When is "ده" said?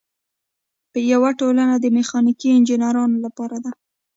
3.63-3.71